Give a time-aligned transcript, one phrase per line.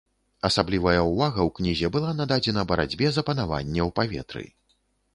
[0.47, 4.45] Асаблівая ўвага ў кнізе была нададзена барацьбе за панаванне ў паветры.